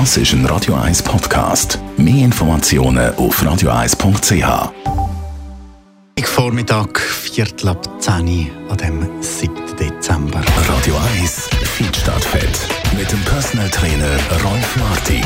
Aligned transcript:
Das 0.00 0.16
ist 0.16 0.32
ein 0.32 0.44
Radio 0.46 0.74
1 0.74 1.04
Podcast. 1.04 1.78
Mehr 1.96 2.24
Informationen 2.24 3.14
auf 3.14 3.40
radio1.ch. 3.40 4.72
Vormittag, 6.24 6.98
Viertel 6.98 7.68
ab 7.68 8.02
10 8.02 8.26
Uhr 8.26 8.70
an 8.72 8.76
dem 8.76 9.22
7. 9.22 9.54
Dezember. 9.78 10.42
Radio 10.68 10.96
1, 11.20 11.48
Feedstadtfett. 11.62 12.58
Mit 12.98 13.12
dem 13.12 13.20
Personal 13.20 13.70
Trainer 13.70 14.18
Rolf 14.42 14.76
Martin. 14.78 15.24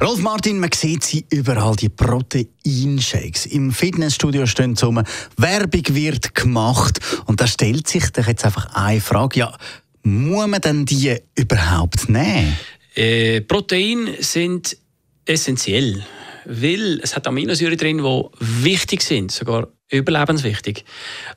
Rolf 0.00 0.18
Martin, 0.18 0.58
man 0.58 0.72
sieht 0.74 1.04
sie 1.04 1.24
überall, 1.30 1.76
die 1.76 1.88
Proteinshakes. 1.88 3.46
Im 3.46 3.70
Fitnessstudio 3.70 4.44
stehen 4.46 4.74
so 4.74 4.92
Werbung 5.36 5.84
wird 5.90 6.34
gemacht. 6.34 6.98
Und 7.26 7.40
da 7.40 7.46
stellt 7.46 7.86
sich 7.86 8.10
doch 8.10 8.26
jetzt 8.26 8.44
einfach 8.44 8.74
eine 8.74 9.00
Frage. 9.00 9.38
Ja, 9.38 9.56
muss 10.02 10.48
man 10.48 10.60
denn 10.60 10.84
die 10.84 11.16
überhaupt 11.36 12.08
nehmen? 12.08 12.56
Äh, 13.00 13.40
Proteine 13.40 14.22
sind 14.22 14.76
essentiell, 15.24 16.04
weil 16.44 17.00
es 17.02 17.16
hat 17.16 17.26
Aminosäuren 17.26 17.78
drin, 17.78 17.96
die 17.96 18.24
wichtig 18.62 19.00
sind, 19.00 19.32
sogar 19.32 19.68
überlebenswichtig. 19.90 20.84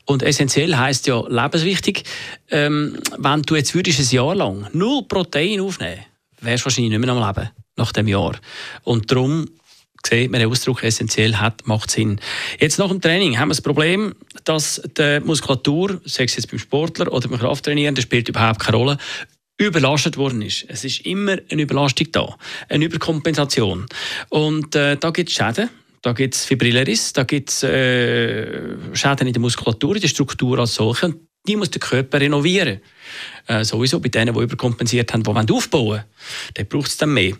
Und 0.03 0.23
essentiell 0.23 0.75
heißt 0.75 1.07
ja 1.07 1.23
lebenswichtig. 1.25 2.03
Ähm, 2.51 2.99
wenn 3.17 3.43
du 3.43 3.55
jetzt 3.55 3.73
würdest 3.73 4.01
ein 4.01 4.13
Jahr 4.13 4.35
lang 4.35 4.67
null 4.73 5.03
Protein 5.07 5.61
aufnehmen, 5.61 6.01
wärst 6.41 6.63
du 6.63 6.65
wahrscheinlich 6.65 6.91
nicht 6.91 6.99
mehr 6.99 7.15
am 7.15 7.25
Leben 7.25 7.49
nach 7.77 7.93
dem 7.93 8.09
Jahr. 8.09 8.35
Und 8.83 9.09
darum 9.09 9.47
sieht 10.05 10.31
man 10.31 10.41
den 10.41 10.49
Ausdruck 10.49 10.83
essentiell 10.83 11.35
hat, 11.37 11.65
macht 11.65 11.91
Sinn. 11.91 12.19
Jetzt 12.59 12.77
nach 12.77 12.89
dem 12.89 12.99
Training 12.99 13.39
haben 13.39 13.47
wir 13.47 13.55
das 13.55 13.61
Problem, 13.61 14.13
dass 14.43 14.81
die 14.97 15.21
Muskulatur, 15.23 16.01
sei 16.03 16.25
es 16.25 16.35
jetzt 16.35 16.49
beim 16.49 16.59
Sportler 16.59 17.09
oder 17.11 17.29
beim 17.29 17.39
Krafttrainieren, 17.39 17.95
das 17.95 18.03
spielt 18.03 18.27
überhaupt 18.27 18.59
keine 18.59 18.77
Rolle, 18.77 18.97
überlastet 19.57 20.17
worden 20.17 20.41
ist. 20.41 20.65
Es 20.67 20.83
ist 20.83 21.05
immer 21.05 21.37
eine 21.49 21.61
Überlastung 21.61 22.07
da, 22.11 22.35
eine 22.69 22.85
Überkompensation. 22.85 23.85
Und 24.29 24.75
äh, 24.75 24.97
da 24.97 25.11
gibt 25.11 25.29
es 25.29 25.35
Schäden. 25.35 25.69
Da 26.01 26.11
gibt 26.11 26.35
es 26.35 26.43
Fibrilleris, 26.43 27.13
da 27.13 27.23
gibt 27.23 27.49
es 27.49 27.63
äh, 27.63 28.75
Schäden 28.93 29.27
in 29.27 29.33
der 29.33 29.41
Muskulatur, 29.41 29.95
in 29.95 30.01
der 30.01 30.09
Struktur 30.09 30.59
als 30.59 30.75
solche. 30.75 31.05
Und 31.05 31.15
die 31.47 31.55
muss 31.55 31.71
der 31.71 31.79
Körper 31.79 32.19
renovieren. 32.19 32.81
Äh, 33.47 33.63
sowieso 33.63 33.99
bei 33.99 34.09
denen, 34.09 34.33
die 34.33 34.41
überkompensiert 34.41 35.13
haben, 35.13 35.23
die 35.23 35.53
aufbauen 35.53 36.03
wollen. 36.55 36.67
Braucht 36.69 36.87
es 36.87 36.97
dann 36.97 37.13
mehr. 37.13 37.33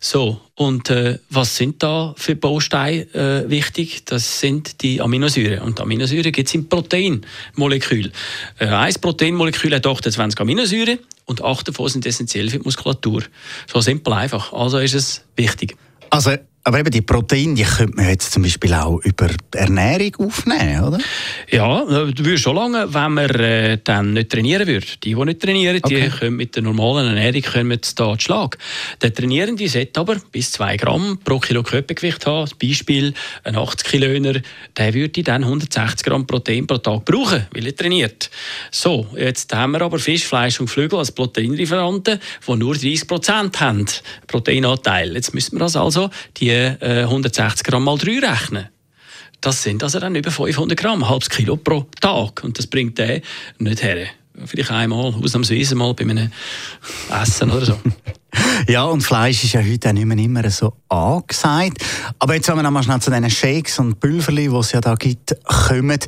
So, 0.00 0.40
und 0.54 0.90
äh, 0.90 1.18
was 1.30 1.56
sind 1.56 1.82
da 1.82 2.14
für 2.16 2.36
Bausteine 2.36 3.02
äh, 3.14 3.50
wichtig? 3.50 4.04
Das 4.04 4.40
sind 4.40 4.82
die 4.82 5.00
Aminosäuren. 5.00 5.60
Und 5.60 5.80
Aminosäuren 5.80 6.32
gibt 6.32 6.48
es 6.48 6.54
im 6.54 6.68
Proteinmolekül. 6.68 8.12
Äh, 8.58 8.66
ein 8.66 8.94
Proteinmolekül 8.94 9.74
hat 9.74 9.86
28 9.86 10.40
Aminosäuren 10.40 10.98
und 11.32 11.42
acht 11.42 11.66
davon 11.66 11.88
sind 11.88 12.06
essentiell 12.06 12.48
für 12.48 12.58
die 12.58 12.64
Muskulatur. 12.64 13.22
So 13.66 13.80
simpel 13.80 14.12
einfach. 14.12 14.52
Also 14.52 14.78
ist 14.78 14.94
es 14.94 15.24
wichtig. 15.36 15.76
Also 16.10 16.36
aber 16.64 16.78
eben 16.78 16.90
die 16.90 17.00
Proteine, 17.00 17.54
die 17.54 17.64
könnte 17.64 17.96
man 17.96 18.08
jetzt 18.08 18.32
zum 18.32 18.44
Beispiel 18.44 18.72
auch 18.74 19.00
über 19.02 19.26
die 19.26 19.58
Ernährung 19.58 20.28
aufnehmen, 20.28 20.84
oder? 20.84 20.98
Ja, 21.50 21.84
du 21.84 22.24
würdest 22.24 22.44
schon 22.44 22.54
lange, 22.54 22.92
wenn 22.94 23.12
man 23.12 23.30
äh, 23.30 23.78
dann 23.82 24.12
nicht 24.12 24.30
trainieren 24.30 24.68
würde. 24.68 24.86
Die, 25.02 25.14
die 25.14 25.24
nicht 25.24 25.40
trainieren, 25.40 25.80
okay. 25.82 26.02
die 26.02 26.16
können 26.16 26.36
mit 26.36 26.54
der 26.54 26.62
normalen 26.62 27.08
Ernährung 27.08 27.42
können 27.42 27.80
da 27.96 28.18
Schlag. 28.18 28.58
Der 29.00 29.12
Trainierende 29.12 29.68
sollte 29.68 29.98
aber 29.98 30.16
bis 30.30 30.52
2 30.52 30.76
Gramm 30.76 31.18
pro 31.24 31.40
Kilo 31.40 31.64
Körpergewicht 31.64 32.26
haben. 32.26 32.42
Als 32.42 32.54
Beispiel, 32.54 33.12
ein 33.42 33.56
80 33.56 33.88
Kilöner, 33.88 34.40
der 34.76 34.94
würde 34.94 35.22
dann 35.24 35.42
160 35.42 36.06
Gramm 36.06 36.26
Protein 36.28 36.68
pro 36.68 36.78
Tag 36.78 37.04
brauchen, 37.04 37.46
weil 37.52 37.66
er 37.66 37.74
trainiert. 37.74 38.30
So, 38.70 39.08
jetzt 39.16 39.52
haben 39.52 39.72
wir 39.72 39.82
aber 39.82 39.98
Fisch, 39.98 40.24
Fleisch 40.24 40.60
und 40.60 40.68
Flügel 40.68 41.00
als 41.00 41.10
Proteinlieferanten, 41.10 42.20
die 42.46 42.56
nur 42.56 42.74
30 42.74 43.08
Prozent 43.08 43.60
haben, 43.60 43.84
Proteinanteil. 44.28 45.14
Jetzt 45.14 45.34
müssen 45.34 45.56
wir 45.56 45.60
das 45.60 45.74
also 45.74 46.08
die 46.36 46.51
äh, 46.52 47.02
160 47.02 47.64
Gramm 47.64 47.84
mal 47.84 47.98
3 47.98 48.18
rechnen. 48.20 48.68
Das 49.40 49.62
sind 49.62 49.82
also 49.82 49.98
dann 49.98 50.14
über 50.14 50.30
500 50.30 50.78
Gramm, 50.78 51.02
ein 51.02 51.08
halbes 51.08 51.28
Kilo 51.28 51.56
pro 51.56 51.86
Tag. 52.00 52.44
Und 52.44 52.58
das 52.58 52.66
bringt 52.66 52.98
der 52.98 53.20
nicht 53.58 53.82
her. 53.82 54.06
Vielleicht 54.46 54.70
einmal, 54.70 55.12
ausnahmsweise 55.14 55.74
mal 55.74 55.92
bei 55.94 56.04
einem 56.04 56.30
Essen 57.10 57.50
oder 57.50 57.66
so. 57.66 57.78
Ja, 58.66 58.84
und 58.84 59.02
Fleisch 59.02 59.44
ist 59.44 59.52
ja 59.52 59.62
heute 59.62 59.90
auch 59.90 59.92
nicht 59.92 60.06
mehr 60.06 60.16
immer 60.16 60.48
so 60.48 60.72
angesagt. 60.88 61.84
Aber 62.18 62.34
jetzt, 62.34 62.48
wenn 62.48 62.56
wir 62.56 62.62
nochmal 62.62 62.82
schnell 62.82 63.00
zu 63.00 63.10
diesen 63.10 63.30
Shakes 63.30 63.78
und 63.78 64.00
Pülverli, 64.00 64.48
die 64.48 64.56
es 64.56 64.72
ja 64.72 64.80
da 64.80 64.94
gibt, 64.94 65.36
kommen, 65.44 65.98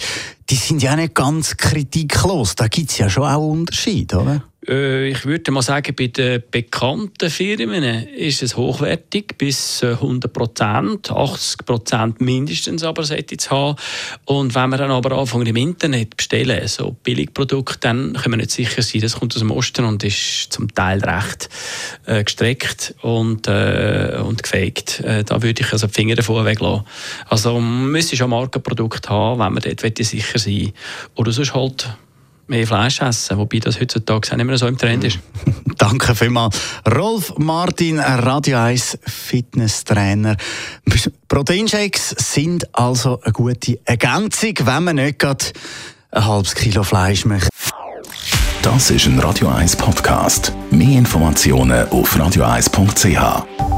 die 0.48 0.54
sind 0.54 0.82
ja 0.82 0.96
nicht 0.96 1.14
ganz 1.14 1.54
kritiklos. 1.56 2.54
Da 2.54 2.68
gibt 2.68 2.90
es 2.90 2.98
ja 2.98 3.10
schon 3.10 3.24
auch 3.24 3.46
Unterschiede, 3.46 4.18
oder? 4.18 4.42
Äh, 4.68 5.08
ich 5.08 5.24
würde 5.24 5.50
mal 5.50 5.62
sagen, 5.62 5.94
bei 5.96 6.08
den 6.08 6.42
bekannten 6.50 7.30
Firmen 7.30 7.84
ist 8.08 8.42
es 8.42 8.56
hochwertig, 8.56 9.36
bis 9.38 9.82
100 9.82 10.32
Prozent, 10.32 11.10
80 11.10 11.66
Prozent 11.66 12.20
mindestens 12.20 12.82
aber 12.82 13.04
sollte 13.04 13.36
es 13.36 13.50
haben. 13.50 13.76
Und 14.24 14.54
wenn 14.54 14.70
wir 14.70 14.78
dann 14.78 14.90
aber 14.90 15.16
anfangen 15.16 15.46
im 15.46 15.56
Internet 15.56 16.16
bestellen, 16.16 16.66
so 16.68 16.96
Billigprodukte, 17.02 17.78
dann 17.80 18.14
können 18.14 18.32
wir 18.32 18.36
nicht 18.38 18.50
sicher 18.50 18.82
sein, 18.82 19.00
das 19.00 19.18
kommt 19.18 19.34
aus 19.34 19.40
dem 19.40 19.50
Osten 19.50 19.84
und 19.84 20.04
ist 20.04 20.52
zum 20.52 20.72
Teil 20.74 21.00
recht 21.00 21.48
äh, 22.06 22.24
gestreckt 22.24 22.94
und, 23.02 23.46
äh, 23.48 24.18
und 24.24 24.42
gefaked. 24.42 25.00
Äh, 25.00 25.24
da 25.24 25.42
würde 25.42 25.62
ich 25.62 25.72
also 25.72 25.86
die 25.86 25.92
Finger 25.92 26.14
davon 26.14 26.44
weglassen. 26.44 26.84
Also 27.28 27.58
man 27.58 27.90
müsste 27.90 28.16
schon 28.16 28.26
ein 28.26 28.30
Markenprodukt 28.30 29.08
haben, 29.08 29.40
wenn 29.40 29.52
man 29.52 29.62
dort 29.62 29.98
sicher 29.98 30.38
sein 30.38 30.54
will. 30.54 30.72
Oder 31.14 31.32
sonst 31.32 31.54
halt 31.54 31.88
mehr 32.48 32.66
Fleisch 32.66 33.00
essen, 33.00 33.38
wobei 33.38 33.58
das 33.58 33.80
heutzutage 33.80 34.32
auch 34.32 34.36
nicht 34.36 34.46
mehr 34.46 34.58
so 34.58 34.66
im 34.66 34.78
Trend 34.78 35.04
ist. 35.04 35.18
Danke 35.78 36.14
vielmals. 36.14 36.60
Rolf 36.94 37.34
Martin, 37.38 37.98
Radio 37.98 38.58
1 38.58 38.98
Fitnesstrainer. 39.06 40.36
Proteinshakes 41.28 42.10
sind 42.10 42.74
also 42.74 43.20
eine 43.22 43.32
gute 43.32 43.78
Ergänzung, 43.84 44.54
wenn 44.64 44.84
man 44.84 44.96
nicht 44.96 45.18
gerade 45.18 45.44
ein 46.10 46.24
halbes 46.24 46.54
Kilo 46.54 46.82
Fleisch 46.82 47.24
möchte. 47.24 47.48
Das 48.62 48.90
ist 48.90 49.06
ein 49.06 49.18
Radio 49.18 49.48
1 49.48 49.76
Podcast. 49.76 50.52
Mehr 50.70 50.98
Informationen 50.98 51.86
auf 51.88 52.16
radio1.ch. 52.16 53.73